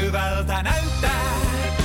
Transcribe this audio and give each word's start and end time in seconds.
hyvältä 0.00 0.62
näyttää. 0.62 1.30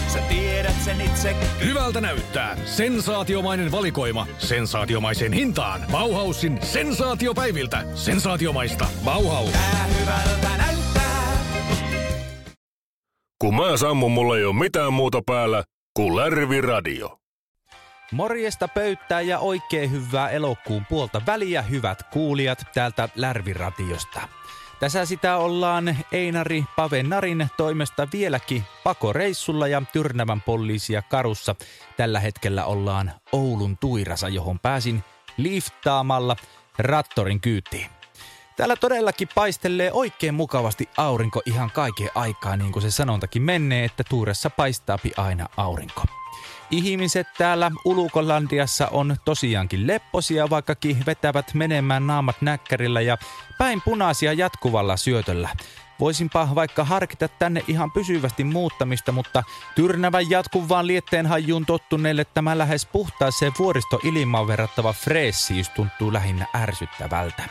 Sä 0.07 0.19
tiedät 0.19 0.81
sen 0.85 1.01
itse. 1.01 1.35
Hyvältä 1.63 2.01
näyttää. 2.01 2.57
Sensaatiomainen 2.65 3.71
valikoima. 3.71 4.27
Sensaatiomaiseen 4.37 5.33
hintaan. 5.33 5.81
Bauhausin 5.91 6.59
sensaatiopäiviltä. 6.61 7.83
Sensaatiomaista. 7.95 8.87
Bauhaus. 9.05 9.51
Tää 9.51 9.85
hyvältä 9.99 10.57
näyttää. 10.57 11.37
Kun 13.39 13.55
mä 13.55 13.77
sammun, 13.77 14.11
mulla 14.11 14.37
ei 14.37 14.45
ole 14.45 14.55
mitään 14.55 14.93
muuta 14.93 15.21
päällä 15.25 15.63
kuin 15.93 16.15
Lärvi 16.15 16.61
Radio. 16.61 17.19
Morjesta 18.11 18.67
pöyttää 18.67 19.21
ja 19.21 19.39
oikein 19.39 19.91
hyvää 19.91 20.29
elokuun 20.29 20.85
puolta 20.89 21.21
väliä, 21.27 21.61
hyvät 21.61 22.03
kuulijat 22.03 22.63
täältä 22.73 23.09
Lärviratiosta. 23.15 24.27
Tässä 24.79 25.05
sitä 25.05 25.37
ollaan 25.37 25.97
Einari 26.11 26.63
Pavenarin 26.75 27.47
toimesta 27.57 28.07
vieläkin 28.13 28.63
pakoreissulla 28.83 29.67
ja 29.67 29.81
Tyrnävän 29.93 30.41
poliisia 30.41 31.01
karussa. 31.01 31.55
Tällä 31.97 32.19
hetkellä 32.19 32.65
ollaan 32.65 33.11
Oulun 33.31 33.77
tuirasa, 33.77 34.29
johon 34.29 34.59
pääsin 34.59 35.03
liftaamalla 35.37 36.35
rattorin 36.77 37.41
kyytiin. 37.41 37.87
Täällä 38.57 38.75
todellakin 38.75 39.29
paistelee 39.35 39.91
oikein 39.91 40.33
mukavasti 40.33 40.89
aurinko 40.97 41.41
ihan 41.45 41.71
kaiken 41.71 42.09
aikaa, 42.15 42.57
niin 42.57 42.71
kuin 42.71 42.83
se 42.83 42.91
sanontakin 42.91 43.41
menee, 43.41 43.85
että 43.85 44.03
tuuressa 44.09 44.49
paistaapi 44.49 45.11
aina 45.17 45.49
aurinko. 45.57 46.03
Ihmiset 46.71 47.27
täällä 47.37 47.71
Ulukolandiassa 47.85 48.87
on 48.91 49.15
tosiaankin 49.25 49.87
lepposia, 49.87 50.49
vaikkakin 50.49 51.03
vetävät 51.05 51.53
menemään 51.53 52.07
naamat 52.07 52.41
näkkärillä 52.41 53.01
ja 53.01 53.17
päin 53.57 53.81
punaisia 53.85 54.33
jatkuvalla 54.33 54.97
syötöllä. 54.97 55.49
Voisinpa 55.99 56.49
vaikka 56.55 56.83
harkita 56.83 57.27
tänne 57.27 57.63
ihan 57.67 57.91
pysyvästi 57.91 58.43
muuttamista, 58.43 59.11
mutta 59.11 59.43
tyrnävän 59.75 60.29
jatkuvaan 60.29 60.87
lietteen 60.87 61.25
hajuun 61.25 61.65
tottuneille 61.65 62.25
tämä 62.25 62.57
lähes 62.57 62.85
puhtaaseen 62.85 63.51
vuoristoilmaan 63.59 64.47
verrattava 64.47 64.93
freessiys 64.93 65.69
tuntuu 65.69 66.13
lähinnä 66.13 66.45
ärsyttävältä. 66.55 67.43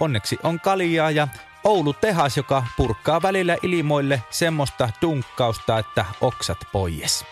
Onneksi 0.00 0.38
on 0.42 0.60
kaljaa 0.60 1.10
ja 1.10 1.28
Oulu 1.64 1.92
tehas, 1.92 2.36
joka 2.36 2.66
purkkaa 2.76 3.22
välillä 3.22 3.56
ilmoille 3.62 4.22
semmoista 4.30 4.88
tunkkausta, 5.00 5.78
että 5.78 6.04
oksat 6.20 6.58
pois. 6.72 7.24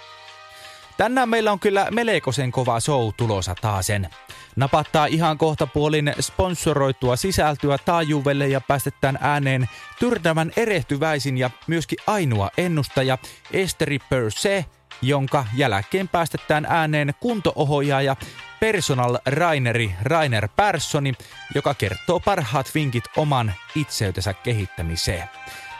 Tänään 0.96 1.28
meillä 1.28 1.52
on 1.52 1.60
kyllä 1.60 1.86
melkoisen 1.90 2.52
kova 2.52 2.80
show 2.80 3.08
tulossa 3.16 3.54
taasen. 3.60 4.08
Napattaa 4.56 5.06
ihan 5.06 5.38
kohta 5.38 5.66
puolin 5.66 6.14
sponsoroitua 6.20 7.16
sisältöä 7.16 7.78
taajuudelle 7.78 8.48
ja 8.48 8.60
päästetään 8.60 9.18
ääneen 9.20 9.68
tyrnävän 9.98 10.52
erehtyväisin 10.56 11.38
ja 11.38 11.50
myöskin 11.66 11.98
ainoa 12.06 12.50
ennustaja 12.56 13.18
Esteri 13.52 13.98
Perse, 13.98 14.64
jonka 15.02 15.46
jälkeen 15.54 16.08
päästetään 16.08 16.66
ääneen 16.68 17.14
kuntoohjaaja 17.20 18.16
personal 18.60 19.18
Raineri 19.26 19.94
Rainer 20.02 20.48
Perssoni, 20.56 21.12
joka 21.54 21.74
kertoo 21.74 22.20
parhaat 22.20 22.70
vinkit 22.74 23.04
oman 23.16 23.54
itseytensä 23.74 24.32
kehittämiseen. 24.32 25.28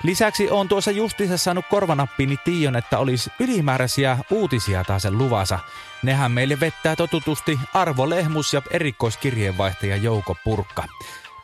Lisäksi 0.03 0.51
on 0.51 0.69
tuossa 0.69 0.91
justiinsa 0.91 1.37
saanut 1.37 1.65
korvanappiini 1.71 2.37
Tion, 2.45 2.77
että 2.77 2.99
olisi 2.99 3.31
ylimääräisiä 3.41 4.19
uutisia 4.31 4.85
taas 4.85 5.03
sen 5.03 5.19
luvassa. 5.19 5.59
Nehän 6.03 6.33
meille 6.33 6.61
vettää 6.61 6.97
totutusti 6.97 7.59
Arvo 7.75 8.11
Lehmus 8.11 8.53
ja 8.53 8.63
erikoiskirjeenvaihtaja 8.71 9.97
Jouko 9.97 10.37
Purkka. 10.45 10.85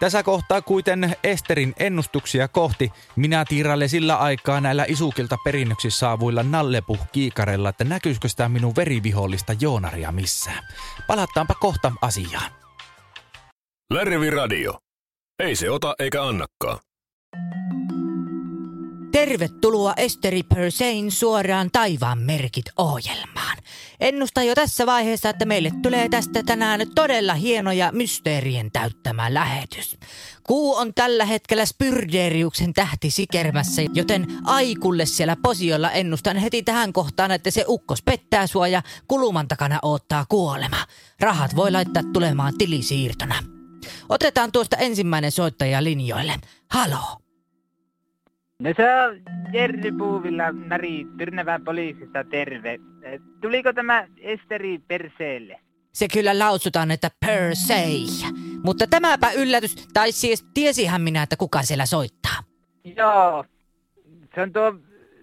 Tässä 0.00 0.22
kohtaa 0.22 0.62
kuiten 0.62 1.16
Esterin 1.24 1.74
ennustuksia 1.78 2.48
kohti. 2.48 2.92
Minä 3.16 3.44
tiiralle 3.44 3.88
sillä 3.88 4.16
aikaa 4.16 4.60
näillä 4.60 4.84
isukilta 4.88 5.36
perinnöksi 5.44 5.90
saavuilla 5.90 6.42
nallepuh 6.42 6.98
kiikareilla, 7.12 7.68
että 7.68 7.84
näkyisikö 7.84 8.28
sitä 8.28 8.48
minun 8.48 8.76
verivihollista 8.76 9.54
Joonaria 9.60 10.12
missään. 10.12 10.64
Palataanpa 11.06 11.54
kohta 11.54 11.92
asiaan. 12.02 12.52
Lärvi 13.92 14.30
Radio. 14.30 14.78
Ei 15.38 15.56
se 15.56 15.70
ota 15.70 15.94
eikä 15.98 16.22
annakaan. 16.22 16.78
Tervetuloa 19.12 19.94
Esteri 19.96 20.42
Persein 20.42 21.10
suoraan 21.10 21.70
taivaan 21.72 22.18
merkit 22.18 22.64
ohjelmaan. 22.76 23.56
Ennustan 24.00 24.46
jo 24.46 24.54
tässä 24.54 24.86
vaiheessa, 24.86 25.28
että 25.28 25.44
meille 25.44 25.72
tulee 25.82 26.08
tästä 26.08 26.42
tänään 26.42 26.80
todella 26.94 27.34
hieno 27.34 27.72
ja 27.72 27.92
mysteerien 27.92 28.70
täyttämä 28.72 29.34
lähetys. 29.34 29.96
Kuu 30.42 30.76
on 30.76 30.94
tällä 30.94 31.24
hetkellä 31.24 31.66
Spyrderiuksen 31.66 32.72
tähti 32.72 33.10
sikermässä, 33.10 33.82
joten 33.94 34.26
aikulle 34.44 35.06
siellä 35.06 35.36
posiolla 35.42 35.90
ennustan 35.90 36.36
heti 36.36 36.62
tähän 36.62 36.92
kohtaan, 36.92 37.30
että 37.30 37.50
se 37.50 37.64
ukkos 37.68 38.02
pettää 38.02 38.46
sua 38.46 38.68
ja 38.68 38.82
kuluman 39.08 39.48
takana 39.48 39.78
odottaa 39.82 40.26
kuolema. 40.28 40.86
Rahat 41.20 41.56
voi 41.56 41.72
laittaa 41.72 42.02
tulemaan 42.12 42.58
tilisiirtona. 42.58 43.42
Otetaan 44.08 44.52
tuosta 44.52 44.76
ensimmäinen 44.76 45.32
soittaja 45.32 45.84
linjoille. 45.84 46.34
Haloo. 46.70 47.27
No 48.62 48.70
se 48.76 48.82
on 49.02 49.20
Jerry 49.52 49.92
Puuvilla, 49.98 50.52
Nari 50.52 51.06
Tyrnävän 51.18 51.64
poliisista 51.64 52.24
terve. 52.24 52.78
Tuliko 53.40 53.72
tämä 53.72 54.06
Esteri 54.20 54.78
Perseelle? 54.78 55.60
Se 55.92 56.08
kyllä 56.08 56.38
lausutaan, 56.38 56.90
että 56.90 57.10
per 57.26 57.56
se. 57.56 57.84
Mutta 58.64 58.86
tämäpä 58.86 59.30
yllätys, 59.32 59.76
tai 59.92 60.12
siis 60.12 60.46
tiesihän 60.54 61.02
minä, 61.02 61.22
että 61.22 61.36
kuka 61.36 61.62
siellä 61.62 61.86
soittaa. 61.86 62.36
Joo. 62.96 63.44
Se 64.34 64.42
on 64.42 64.52
tuo 64.52 64.74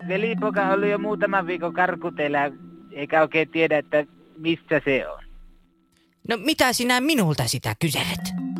velipoka 0.08 0.68
ollut 0.68 0.90
jo 0.90 0.98
muutaman 0.98 1.48
viikon 1.48 1.74
karkuteella, 1.74 2.40
eikä 2.92 3.22
oikein 3.22 3.50
tiedä, 3.50 3.78
että 3.78 4.06
missä 4.38 4.82
se 4.86 5.08
on. 5.08 5.24
No 6.30 6.38
mitä 6.38 6.74
sinä 6.74 7.02
minulta 7.02 7.48
sitä 7.48 7.76
kyselet? 7.82 8.55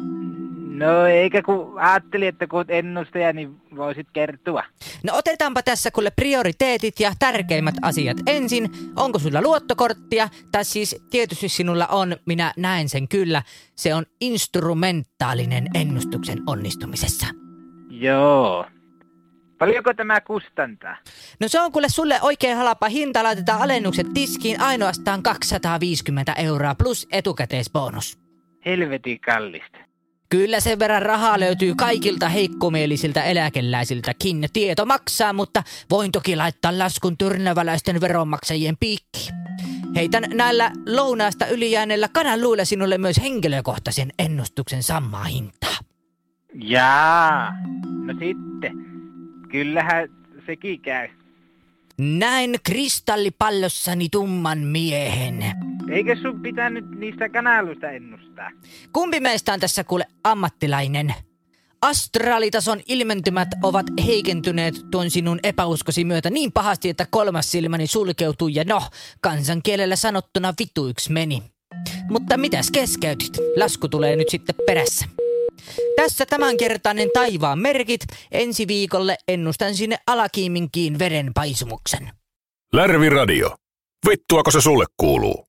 No 0.78 1.06
eikä 1.06 1.42
kun 1.42 1.80
ajattelin, 1.80 2.28
että 2.28 2.48
kun 2.48 2.66
ennustaja, 2.68 3.34
niin 3.34 3.62
voisit 3.76 4.08
kertoa. 4.14 4.64
No 5.04 5.14
otetaanpa 5.16 5.64
tässä 5.64 5.92
kuule 5.92 6.12
prioriteetit 6.12 7.00
ja 7.00 7.12
tärkeimmät 7.20 7.76
asiat 7.82 8.18
ensin. 8.28 8.70
Onko 8.96 9.20
sulla 9.20 9.42
luottokorttia? 9.42 10.30
Tai 10.52 10.66
siis 10.66 11.06
tietysti 11.10 11.50
sinulla 11.50 11.88
on, 11.88 12.18
minä 12.26 12.54
näen 12.58 12.90
sen 12.90 13.08
kyllä. 13.08 13.42
Se 13.76 13.94
on 13.94 14.06
instrumentaalinen 14.22 15.68
ennustuksen 15.76 16.38
onnistumisessa. 16.48 17.28
Joo. 17.90 18.66
Paljonko 19.58 19.94
tämä 19.94 20.22
kustantaa? 20.22 20.98
No 21.40 21.48
se 21.48 21.60
on 21.60 21.72
kuule 21.72 21.90
sulle 21.90 22.22
oikein 22.22 22.58
halpa 22.58 22.88
hinta. 22.90 23.24
Laitetaan 23.24 23.62
alennukset 23.62 24.08
tiskiin 24.14 24.62
ainoastaan 24.62 25.24
250 25.24 26.34
euroa 26.34 26.76
plus 26.76 27.08
etukäteisbonus. 27.12 28.20
Helvetin 28.66 29.20
kallista. 29.20 29.85
Kyllä 30.30 30.60
sen 30.60 30.80
verran 30.80 31.02
rahaa 31.02 31.40
löytyy 31.40 31.76
kaikilta 31.76 32.30
heikkomielisiltä 32.30 33.24
eläkeläisiltäkin. 33.24 34.48
Tieto 34.54 34.86
maksaa, 34.86 35.34
mutta 35.34 35.64
voin 35.90 36.12
toki 36.12 36.36
laittaa 36.36 36.78
laskun 36.80 37.18
tyrnäväläisten 37.18 38.02
veronmaksajien 38.02 38.78
piikkiin. 38.80 39.34
Heitän 39.96 40.24
näillä 40.34 40.72
lounaasta 40.88 41.48
ylijääneillä 41.48 42.08
kananluilla 42.08 42.66
sinulle 42.66 42.98
myös 42.98 43.22
henkilökohtaisen 43.22 44.10
ennustuksen 44.20 44.84
samaa 44.84 45.24
hintaa. 45.24 45.78
Jaa. 46.54 47.54
No 48.06 48.14
sitten. 48.14 48.86
Kyllähän 49.50 50.10
sekin 50.46 50.82
käy. 50.82 51.10
Näin 51.98 52.56
kristallipallossani 52.64 54.10
tumman 54.10 54.60
miehen. 54.60 55.65
Eikö 55.92 56.16
sun 56.22 56.42
pitänyt 56.42 56.86
niistä 56.90 57.30
kanaluista 57.30 57.90
ennustaa? 57.90 58.52
Kumpi 58.94 59.20
meistä 59.20 59.54
on 59.54 59.60
tässä 59.60 59.84
kuule 59.84 60.06
ammattilainen? 60.24 61.14
Astraalitason 61.82 62.80
ilmentymät 62.88 63.48
ovat 63.64 63.86
heikentyneet 64.06 64.76
tuon 64.92 65.10
sinun 65.10 65.40
epäuskosi 65.44 66.04
myötä 66.04 66.30
niin 66.30 66.52
pahasti, 66.52 66.90
että 66.90 67.08
kolmas 67.10 67.52
silmäni 67.52 67.88
sulkeutui 67.88 68.56
ja 68.56 68.64
no, 68.64 68.82
kansankielellä 69.22 69.96
sanottuna 69.96 70.54
vituiksi 70.60 71.12
meni. 71.12 71.44
Mutta 72.10 72.38
mitäs 72.38 72.72
keskeytit? 72.72 73.38
Lasku 73.58 73.88
tulee 73.88 74.16
nyt 74.16 74.30
sitten 74.30 74.56
perässä. 74.66 75.06
Tässä 75.96 76.26
tämänkertainen 76.26 77.10
taivaan 77.14 77.60
merkit. 77.60 78.02
Ensi 78.32 78.68
viikolle 78.68 79.18
ennustan 79.28 79.76
sinne 79.76 79.98
alakiiminkiin 80.08 81.00
verenpaisumuksen. 81.00 82.10
Lärvi 82.74 83.10
Radio. 83.10 83.56
Vittuako 84.10 84.52
se 84.52 84.62
sulle 84.62 84.86
kuuluu? 84.98 85.46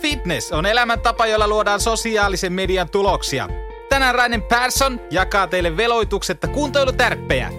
Fitness 0.00 0.52
on 0.52 0.66
elämäntapa, 0.66 1.26
jolla 1.26 1.48
luodaan 1.48 1.80
sosiaalisen 1.80 2.52
median 2.52 2.88
tuloksia. 2.90 3.48
Tänään 3.88 4.14
Rainen 4.14 4.42
Persson 4.42 5.00
jakaa 5.10 5.46
teille 5.46 5.76
veloituksetta 5.76 6.48
kuntoilutärppejä. 6.48 7.52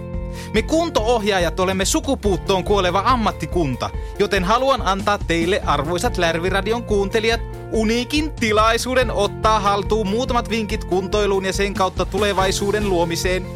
Me 0.54 0.62
kuntoohjaajat 0.62 1.60
olemme 1.60 1.84
sukupuuttoon 1.84 2.64
kuoleva 2.64 3.02
ammattikunta, 3.04 3.90
joten 4.18 4.44
haluan 4.44 4.82
antaa 4.82 5.18
teille 5.18 5.60
arvoisat 5.66 6.18
Lärviradion 6.18 6.84
kuuntelijat 6.84 7.40
uniikin 7.72 8.32
tilaisuuden 8.32 9.10
ottaa 9.10 9.60
haltuun 9.60 10.08
muutamat 10.08 10.50
vinkit 10.50 10.84
kuntoiluun 10.84 11.44
ja 11.44 11.52
sen 11.52 11.74
kautta 11.74 12.04
tulevaisuuden 12.04 12.88
luomiseen. 12.88 13.46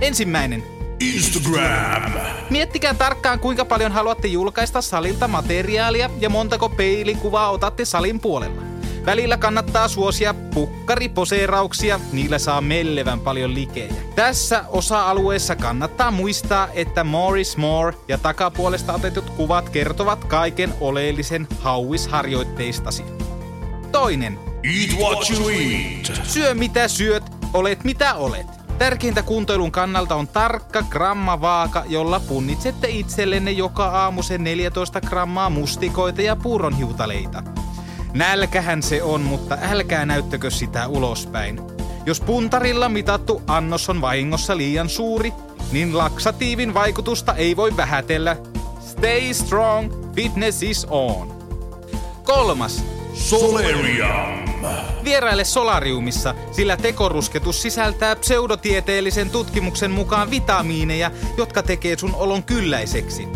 Ensimmäinen. 0.00 0.77
Instagram. 1.00 2.12
Miettikää 2.50 2.94
tarkkaan, 2.94 3.38
kuinka 3.40 3.64
paljon 3.64 3.92
haluatte 3.92 4.28
julkaista 4.28 4.82
salilta 4.82 5.28
materiaalia 5.28 6.10
ja 6.20 6.30
montako 6.30 6.68
peilikuvaa 6.68 7.50
otatte 7.50 7.84
salin 7.84 8.20
puolella. 8.20 8.62
Välillä 9.06 9.36
kannattaa 9.36 9.88
suosia 9.88 10.34
pukkariposeerauksia, 10.34 12.00
niillä 12.12 12.38
saa 12.38 12.60
mellevän 12.60 13.20
paljon 13.20 13.54
likejä. 13.54 13.94
Tässä 14.14 14.64
osa-alueessa 14.68 15.56
kannattaa 15.56 16.10
muistaa, 16.10 16.68
että 16.74 17.04
Morris 17.04 17.56
Moore 17.56 17.96
ja 18.08 18.18
takapuolesta 18.18 18.92
otetut 18.94 19.30
kuvat 19.30 19.68
kertovat 19.68 20.24
kaiken 20.24 20.74
oleellisen 20.80 21.48
hauisharjoitteistasi. 21.60 23.04
Toinen. 23.92 24.38
Eat 24.48 25.00
what 25.00 25.30
you 25.30 25.48
eat. 25.48 26.20
Syö 26.24 26.54
mitä 26.54 26.88
syöt, 26.88 27.22
olet 27.52 27.84
mitä 27.84 28.14
olet. 28.14 28.57
Tärkeintä 28.78 29.22
kuntoilun 29.22 29.72
kannalta 29.72 30.14
on 30.14 30.28
tarkka 30.28 30.82
grammavaaka, 30.82 31.84
jolla 31.88 32.20
punnitsette 32.20 32.88
itsellenne 32.88 33.50
joka 33.50 33.84
aamu 33.84 34.22
sen 34.22 34.44
14 34.44 35.00
grammaa 35.00 35.50
mustikoita 35.50 36.22
ja 36.22 36.36
puuronhiutaleita. 36.36 37.42
Nälkähän 38.14 38.82
se 38.82 39.02
on, 39.02 39.20
mutta 39.20 39.58
älkää 39.62 40.06
näyttäkö 40.06 40.50
sitä 40.50 40.88
ulospäin. 40.88 41.60
Jos 42.06 42.20
puntarilla 42.20 42.88
mitattu 42.88 43.42
annos 43.46 43.90
on 43.90 44.00
vahingossa 44.00 44.56
liian 44.56 44.88
suuri, 44.88 45.32
niin 45.72 45.98
laksatiivin 45.98 46.74
vaikutusta 46.74 47.34
ei 47.34 47.56
voi 47.56 47.76
vähätellä. 47.76 48.36
Stay 48.80 49.34
strong, 49.34 49.92
fitness 50.14 50.62
is 50.62 50.86
on. 50.90 51.38
Kolmas. 52.24 52.84
Solarium. 53.14 54.47
Vieraile 55.04 55.44
solariumissa, 55.44 56.34
sillä 56.52 56.76
tekorusketus 56.76 57.62
sisältää 57.62 58.16
pseudotieteellisen 58.16 59.30
tutkimuksen 59.30 59.90
mukaan 59.90 60.30
vitamiineja, 60.30 61.10
jotka 61.36 61.62
tekee 61.62 61.98
sun 61.98 62.14
olon 62.14 62.42
kylläiseksi. 62.42 63.28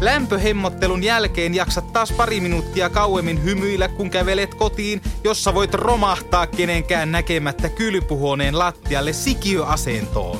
Lämpöhemmottelun 0.00 1.02
jälkeen 1.02 1.54
jaksat 1.54 1.92
taas 1.92 2.12
pari 2.12 2.40
minuuttia 2.40 2.90
kauemmin 2.90 3.44
hymyillä, 3.44 3.88
kun 3.88 4.10
kävelet 4.10 4.54
kotiin, 4.54 5.02
jossa 5.24 5.54
voit 5.54 5.74
romahtaa 5.74 6.46
kenenkään 6.46 7.12
näkemättä 7.12 7.68
kylpyhuoneen 7.68 8.58
lattialle 8.58 9.12
sikiöasentoon. 9.12 10.38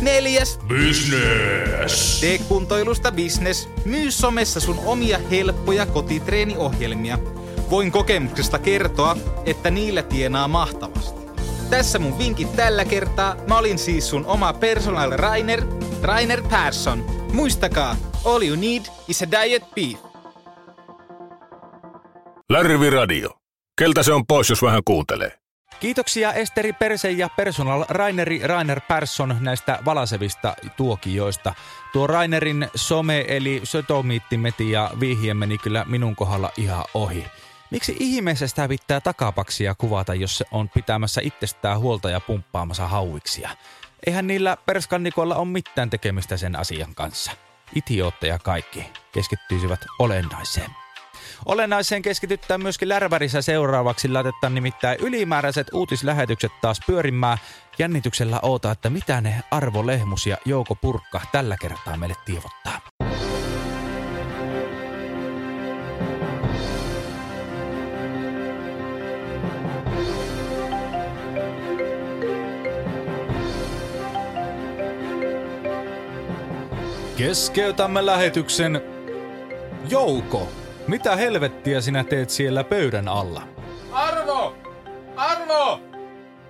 Neljäs. 0.00 0.58
Business. 0.68 2.20
Tee 2.20 2.38
kuntoilusta 2.38 3.12
business. 3.12 3.68
Myy 3.84 4.10
somessa 4.10 4.60
sun 4.60 4.80
omia 4.84 5.20
helppoja 5.30 5.86
kotitreeniohjelmia. 5.86 7.18
Voin 7.70 7.92
kokemuksesta 7.92 8.58
kertoa, 8.58 9.16
että 9.46 9.70
niillä 9.70 10.02
tienaa 10.02 10.48
mahtavasti. 10.48 11.20
Tässä 11.70 11.98
mun 11.98 12.18
vinkit 12.18 12.56
tällä 12.56 12.84
kertaa. 12.84 13.36
Mä 13.48 13.58
olin 13.58 13.78
siis 13.78 14.10
sun 14.10 14.26
oma 14.26 14.52
personal 14.52 15.10
Rainer, 15.10 15.62
Rainer 16.02 16.42
Persson. 16.42 17.04
Muistakaa, 17.32 17.96
all 18.24 18.42
you 18.42 18.56
need 18.56 18.82
is 19.08 19.22
a 19.22 19.26
diet 19.30 19.62
beef. 19.74 20.04
Lärvi 22.48 22.90
Radio. 22.90 23.30
Keltä 23.78 24.02
se 24.02 24.12
on 24.12 24.26
pois, 24.26 24.50
jos 24.50 24.62
vähän 24.62 24.82
kuuntelee? 24.84 25.32
Kiitoksia 25.80 26.32
Esteri 26.32 26.72
Perse 26.72 27.10
ja 27.10 27.28
personal 27.36 27.84
Raineri 27.88 28.40
Rainer 28.44 28.80
Persson 28.88 29.36
näistä 29.40 29.78
valasevista 29.84 30.56
tuokioista. 30.76 31.54
Tuo 31.92 32.06
Rainerin 32.06 32.68
some 32.74 33.24
eli 33.28 33.60
sötomiittimeti 33.64 34.70
ja 34.70 34.90
vihje 35.00 35.34
meni 35.34 35.58
kyllä 35.58 35.84
minun 35.88 36.16
kohdalla 36.16 36.50
ihan 36.56 36.84
ohi. 36.94 37.26
Miksi 37.70 37.96
ihmeessä 38.00 38.46
sitä 38.46 38.68
pitää 38.68 39.00
takapaksia 39.00 39.74
kuvata, 39.74 40.14
jos 40.14 40.38
se 40.38 40.44
on 40.50 40.68
pitämässä 40.68 41.20
itsestään 41.24 41.80
huolta 41.80 42.10
ja 42.10 42.20
pumppaamassa 42.20 42.88
hauiksia? 42.88 43.50
Eihän 44.06 44.26
niillä 44.26 44.56
perskannikoilla 44.66 45.36
ole 45.36 45.48
mitään 45.48 45.90
tekemistä 45.90 46.36
sen 46.36 46.56
asian 46.56 46.94
kanssa. 46.94 47.32
Itiootteja 47.74 48.38
kaikki 48.38 48.86
keskittyisivät 49.12 49.80
olennaiseen. 49.98 50.70
Olennaiseen 51.46 52.02
keskitytään 52.02 52.62
myöskin 52.62 52.88
Lärvärissä 52.88 53.42
seuraavaksi. 53.42 54.08
Laitetaan 54.08 54.54
nimittäin 54.54 55.00
ylimääräiset 55.00 55.66
uutislähetykset 55.72 56.52
taas 56.60 56.80
pyörimään. 56.86 57.38
Jännityksellä 57.78 58.38
oota, 58.42 58.70
että 58.70 58.90
mitä 58.90 59.20
ne 59.20 59.42
Arvo 59.50 59.86
Lehmus 59.86 60.26
ja 60.26 60.36
Jouko 60.44 60.74
Purkka 60.74 61.20
tällä 61.32 61.56
kertaa 61.60 61.96
meille 61.96 62.16
tiivottaa. 62.24 62.89
Keskeytämme 77.20 78.06
lähetyksen. 78.06 78.82
Jouko, 79.88 80.48
mitä 80.86 81.16
helvettiä 81.16 81.80
sinä 81.80 82.04
teet 82.04 82.30
siellä 82.30 82.64
pöydän 82.64 83.08
alla? 83.08 83.42
Arvo! 83.92 84.54
Arvo! 85.16 85.80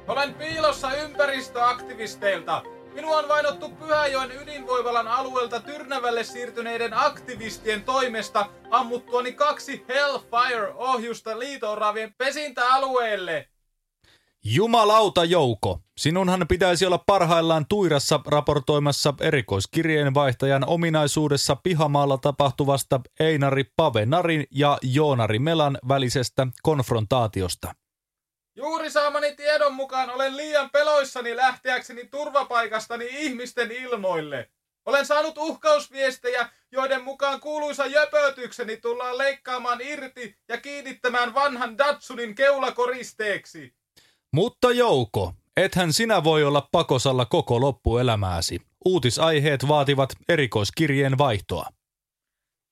Olen 0.08 0.34
piilossa 0.34 0.94
ympäristöaktivisteilta. 0.94 2.62
Minua 2.94 3.16
on 3.16 3.28
vainottu 3.28 3.68
Pyhäjoen 3.68 4.30
ydinvoivalan 4.42 5.08
alueelta 5.08 5.60
Tyrnävälle 5.60 6.24
siirtyneiden 6.24 6.94
aktivistien 6.94 7.82
toimesta 7.82 8.46
ammuttuani 8.70 9.32
kaksi 9.32 9.84
Hellfire-ohjusta 9.88 11.38
liitooravien 11.38 12.14
pesintäalueelle. 12.18 13.48
Jumalauta 14.44 15.24
Jouko, 15.24 15.78
sinunhan 15.96 16.48
pitäisi 16.48 16.86
olla 16.86 16.98
parhaillaan 16.98 17.66
Tuirassa 17.68 18.20
raportoimassa 18.26 19.14
erikoiskirjeenvaihtajan 19.20 20.64
ominaisuudessa 20.66 21.56
pihamaalla 21.56 22.18
tapahtuvasta 22.18 23.00
Einari 23.20 23.64
Pavenarin 23.76 24.46
ja 24.50 24.78
Joonari 24.82 25.38
Melan 25.38 25.78
välisestä 25.88 26.46
konfrontaatiosta. 26.62 27.74
Juuri 28.56 28.90
saamani 28.90 29.36
tiedon 29.36 29.74
mukaan 29.74 30.10
olen 30.10 30.36
liian 30.36 30.70
peloissani 30.70 31.36
lähteäkseni 31.36 32.06
turvapaikastani 32.06 33.06
ihmisten 33.10 33.70
ilmoille. 33.72 34.50
Olen 34.86 35.06
saanut 35.06 35.38
uhkausviestejä, 35.38 36.48
joiden 36.72 37.04
mukaan 37.04 37.40
kuuluisa 37.40 37.86
jöpötykseni 37.86 38.76
tullaan 38.76 39.18
leikkaamaan 39.18 39.80
irti 39.80 40.36
ja 40.48 40.60
kiinnittämään 40.60 41.34
vanhan 41.34 41.78
Datsunin 41.78 42.34
keulakoristeeksi. 42.34 43.79
Mutta 44.32 44.70
Jouko, 44.70 45.34
ethän 45.56 45.92
sinä 45.92 46.24
voi 46.24 46.44
olla 46.44 46.68
pakosalla 46.72 47.26
koko 47.26 47.60
loppuelämääsi. 47.60 48.60
Uutisaiheet 48.84 49.68
vaativat 49.68 50.10
erikoiskirjeen 50.28 51.18
vaihtoa. 51.18 51.66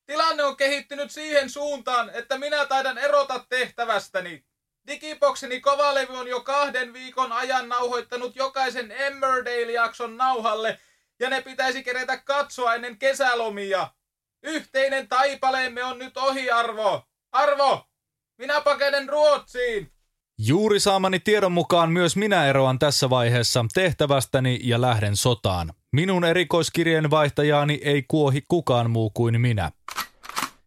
Tilanne 0.06 0.44
on 0.44 0.56
kehittynyt 0.56 1.10
siihen 1.10 1.50
suuntaan, 1.50 2.10
että 2.14 2.38
minä 2.38 2.66
taidan 2.66 2.98
erota 2.98 3.44
tehtävästäni. 3.48 4.44
Digibokseni 4.86 5.60
kovalevy 5.60 6.16
on 6.16 6.28
jo 6.28 6.40
kahden 6.40 6.92
viikon 6.92 7.32
ajan 7.32 7.68
nauhoittanut 7.68 8.36
jokaisen 8.36 8.92
Emmerdale-jakson 8.92 10.16
nauhalle, 10.16 10.78
ja 11.20 11.30
ne 11.30 11.40
pitäisi 11.40 11.84
kerätä 11.84 12.16
katsoa 12.16 12.74
ennen 12.74 12.98
kesälomia. 12.98 13.88
Yhteinen 14.42 15.08
taipaleemme 15.08 15.84
on 15.84 15.98
nyt 15.98 16.16
ohi, 16.16 16.50
Arvo. 16.50 17.02
Arvo, 17.32 17.86
minä 18.38 18.60
pakenen 18.60 19.08
Ruotsiin. 19.08 19.92
Juuri 20.40 20.80
saamani 20.80 21.20
tiedon 21.20 21.52
mukaan 21.52 21.92
myös 21.92 22.16
minä 22.16 22.46
eroan 22.46 22.78
tässä 22.78 23.10
vaiheessa 23.10 23.64
tehtävästäni 23.74 24.60
ja 24.62 24.80
lähden 24.80 25.16
sotaan. 25.16 25.72
Minun 25.92 26.24
erikoiskirjeen 26.24 27.10
vaihtajaani 27.10 27.80
ei 27.82 28.04
kuohi 28.08 28.42
kukaan 28.48 28.90
muu 28.90 29.10
kuin 29.10 29.40
minä. 29.40 29.70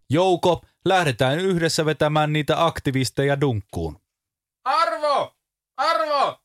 Jouko, 0.10 0.62
lähdetään 0.86 1.40
yhdessä 1.40 1.86
vetämään 1.86 2.34
niitä 2.34 2.66
aktivisteja 2.66 3.42
dunkkuun. 3.42 4.00
Arvo! 4.64 5.36
Arvo! 5.78 6.40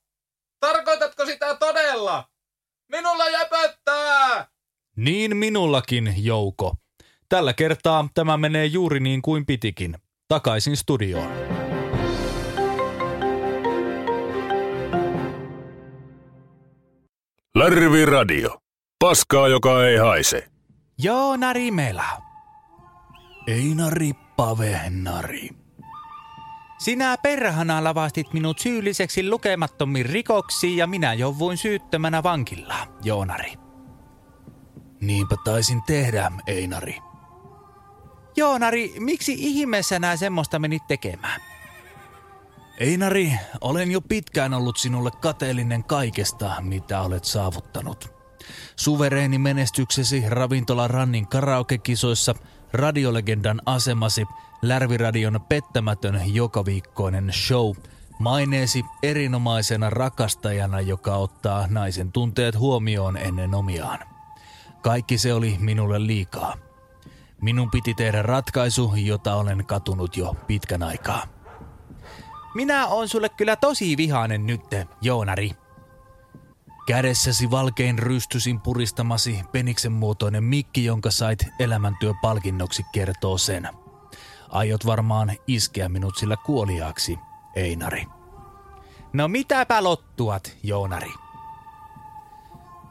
Tarkoitatko 0.61 1.27
sitä 1.27 1.55
todella? 1.55 2.29
Minulla 2.93 3.29
jäpöttää! 3.29 4.49
Niin 4.97 5.37
minullakin, 5.37 6.15
Jouko. 6.17 6.75
Tällä 7.29 7.53
kertaa 7.53 8.09
tämä 8.15 8.37
menee 8.37 8.67
juuri 8.67 9.01
niin 9.01 9.23
kuin 9.23 9.47
pitikin. 9.47 9.99
Takaisin 10.29 10.77
studioon. 10.77 11.56
Lärvi 17.57 18.07
Radio. 18.07 18.59
Paskaa, 18.99 19.49
joka 19.49 19.87
ei 19.87 19.97
haise. 19.97 20.49
Joona 20.99 21.53
Rimela. 21.53 22.23
Einari 23.47 24.13
Pavenari. 24.37 25.51
Sinä 26.79 27.17
perhana 27.23 27.85
lavastit 27.85 28.33
minut 28.33 28.59
syylliseksi 28.59 29.31
lukemattomiin 29.31 30.07
rikoksiin 30.07 30.77
ja 30.77 30.87
minä 30.87 31.15
jouduin 31.15 31.57
syyttömänä 31.57 32.23
vankillaan, 32.23 32.89
Joonari. 33.05 33.53
Niinpä 35.01 35.37
taisin 35.45 35.83
tehdä, 35.83 36.33
Einari. 36.47 36.99
Joonari, 38.37 38.95
miksi 38.99 39.35
ihmeessä 39.39 39.99
nää 39.99 40.17
semmoista 40.17 40.59
menit 40.59 40.83
tekemään? 40.89 41.41
Einari, 42.79 43.33
olen 43.61 43.91
jo 43.91 44.01
pitkään 44.01 44.55
ollut 44.55 44.77
sinulle 44.77 45.11
kateellinen 45.11 45.85
kaikesta, 45.85 46.53
mitä 46.61 47.01
olet 47.01 47.25
saavuttanut. 47.25 48.15
Suvereeni 48.77 49.39
menestyksesi 49.39 50.25
ravintola 50.29 50.89
Rannin 50.89 51.27
karaokekisoissa, 51.27 52.35
radiolegendan 52.73 53.61
asemasi, 53.67 54.27
Lärviradion 54.63 55.41
pettämätön 55.49 56.35
jokaviikkoinen 56.35 57.33
show, 57.33 57.77
maineesi 58.19 58.85
erinomaisena 59.03 59.91
rakastajana, 59.91 60.81
joka 60.81 61.17
ottaa 61.17 61.67
naisen 61.69 62.13
tunteet 62.13 62.59
huomioon 62.59 63.17
ennen 63.17 63.55
omiaan. 63.55 63.99
Kaikki 64.83 65.19
se 65.19 65.35
oli 65.35 65.57
minulle 65.61 66.07
liikaa. 66.07 66.57
Minun 67.41 67.71
piti 67.71 67.95
tehdä 67.95 68.23
ratkaisu, 68.23 68.93
jota 68.97 69.35
olen 69.35 69.67
katunut 69.67 70.17
jo 70.17 70.37
pitkän 70.47 70.83
aikaa. 70.83 71.36
Minä 72.57 72.87
on 72.87 73.09
sulle 73.09 73.29
kyllä 73.29 73.57
tosi 73.57 73.97
vihainen 73.97 74.47
nyt, 74.47 74.61
Joonari. 75.01 75.51
Kädessäsi 76.87 77.51
valkein 77.51 77.99
rystysin 77.99 78.61
puristamasi 78.61 79.41
peniksen 79.53 79.93
muotoinen 79.93 80.45
mikki, 80.45 80.85
jonka 80.85 81.11
sait 81.11 81.47
elämäntyöpalkinnoksi, 81.61 82.83
kertoo 82.93 83.39
sen. 83.39 83.69
Aiot 84.49 84.87
varmaan 84.87 85.33
iskeä 85.47 85.89
minut 85.89 86.17
sillä 86.17 86.37
kuoliaaksi, 86.37 87.19
Einari. 87.57 88.07
No 89.13 89.29
mitäpä 89.29 89.85
lottuat, 89.85 90.57
Joonari? 90.63 91.13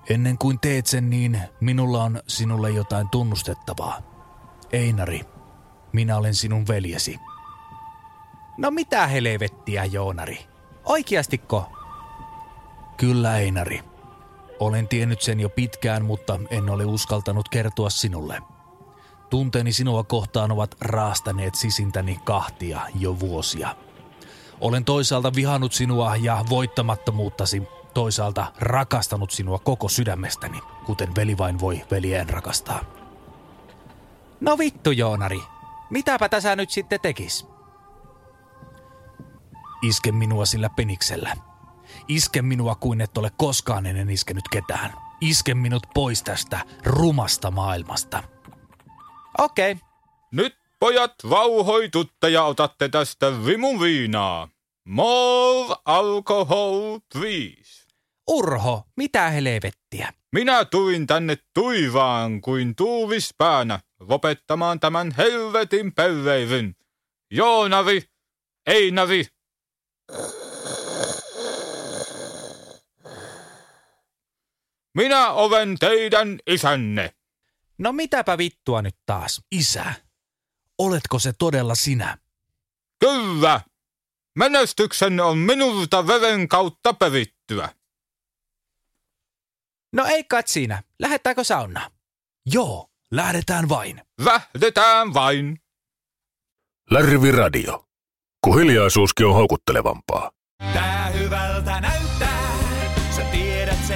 Ennen 0.10 0.38
kuin 0.38 0.60
teet 0.60 0.86
sen 0.86 1.10
niin, 1.10 1.42
minulla 1.60 2.04
on 2.04 2.22
sinulle 2.28 2.72
jotain 2.72 3.10
tunnustettavaa. 3.10 4.02
Einari, 4.72 5.22
minä 5.94 6.18
olen 6.18 6.36
sinun 6.36 6.68
veljesi. 6.68 7.20
No 8.58 8.72
mitä 8.72 9.08
helvettiä, 9.08 9.86
Joonari? 9.86 10.46
Oikeastiko? 10.86 11.72
Kyllä, 12.98 13.38
Einari. 13.38 13.84
Olen 14.60 14.88
tiennyt 14.88 15.22
sen 15.22 15.40
jo 15.40 15.50
pitkään, 15.50 16.06
mutta 16.06 16.40
en 16.50 16.70
ole 16.70 16.86
uskaltanut 16.86 17.50
kertoa 17.50 17.90
sinulle. 17.90 18.42
Tunteeni 19.30 19.74
sinua 19.74 20.04
kohtaan 20.04 20.52
ovat 20.52 20.76
raastaneet 20.82 21.56
sisintäni 21.56 22.20
kahtia 22.24 22.82
jo 23.00 23.20
vuosia. 23.20 23.76
Olen 24.62 24.86
toisaalta 24.86 25.32
vihannut 25.36 25.74
sinua 25.74 26.16
ja 26.16 26.46
voittamattomuuttasi, 26.50 27.64
toisaalta 27.94 28.52
rakastanut 28.60 29.32
sinua 29.32 29.60
koko 29.60 29.90
sydämestäni, 29.90 30.60
kuten 30.86 31.16
veli 31.16 31.38
vain 31.38 31.60
voi 31.60 31.82
veljeen 31.92 32.30
rakastaa. 32.30 32.80
No 34.42 34.58
vittu, 34.58 34.92
Joonari. 34.92 35.42
Mitäpä 35.90 36.30
tässä 36.30 36.56
nyt 36.56 36.70
sitten 36.70 37.00
tekis? 37.02 37.55
Iske 39.82 40.12
minua 40.12 40.46
sillä 40.46 40.70
peniksellä. 40.70 41.36
Iske 42.08 42.42
minua 42.42 42.76
kuin 42.76 43.02
et 43.02 43.18
ole 43.18 43.32
koskaan 43.38 43.86
ennen 43.86 44.10
iskenyt 44.10 44.48
ketään. 44.52 44.94
Iske 45.22 45.54
minut 45.54 45.84
pois 45.94 46.24
tästä 46.24 46.60
rumasta 46.86 47.52
maailmasta. 47.52 48.24
Okei. 49.38 49.72
Okay. 49.72 49.88
Nyt 50.32 50.56
pojat 50.80 51.14
vauhoitutte 51.30 52.30
ja 52.30 52.44
otatte 52.44 52.90
tästä 52.90 53.46
vimun 53.46 53.82
viinaa. 53.82 54.48
More 54.88 55.76
alcohol, 55.86 57.00
please. 57.14 57.86
Urho, 58.28 58.84
mitä 58.98 59.30
helvettiä? 59.30 60.14
Minä 60.32 60.66
tuin 60.66 61.08
tänne 61.08 61.38
tuivaan 61.54 62.42
kuin 62.42 62.76
tuuvispäänä 62.76 63.80
lopettamaan 64.00 64.80
tämän 64.80 65.14
helvetin 65.18 65.94
pelleivyn. 65.94 66.76
Joonavi, 67.32 68.04
Einavi. 68.68 69.26
Minä 74.96 75.30
olen 75.32 75.78
teidän 75.80 76.40
isänne. 76.48 77.16
No 77.78 77.92
mitäpä 77.92 78.38
vittua 78.38 78.82
nyt 78.82 78.96
taas? 79.06 79.42
Isä, 79.52 79.94
oletko 80.78 81.20
se 81.20 81.34
todella 81.34 81.76
sinä? 81.76 82.18
Kyllä. 83.00 83.62
Menestyksen 84.36 85.20
on 85.20 85.38
minulta 85.38 86.08
veren 86.08 86.48
kautta 86.48 86.94
perittyä. 86.94 87.70
No 89.94 90.06
ei 90.06 90.24
kat 90.24 90.48
siinä. 90.48 90.84
Lähettääkö 91.00 91.44
sauna? 91.44 91.92
Joo, 92.46 92.90
lähdetään 93.12 93.70
vain. 93.70 94.02
Lähdetään 94.20 95.14
vain. 95.14 95.62
Lärvi 96.92 97.32
Radio. 97.32 97.86
Kun 98.42 98.60
hiljaisuuskin 98.60 99.26
on 99.26 99.34
houkuttelevampaa. 99.34 100.32
Tää 100.74 101.10
hyvältä 101.10 101.82
näyttää, 101.82 102.05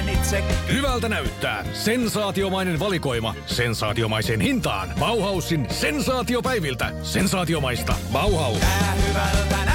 sen 0.00 0.08
itse. 0.08 0.44
Hyvältä 0.72 1.08
näyttää. 1.08 1.64
Sensaatiomainen 1.72 2.78
valikoima. 2.78 3.34
Sensaatiomaiseen 3.46 4.40
hintaan. 4.40 4.88
Bauhausin 4.98 5.66
sensaatiopäiviltä. 5.70 6.92
Sensaatiomaista. 7.02 7.94
Bauhaus. 8.12 8.58
Tää 8.58 8.94
hyvältä 9.08 9.69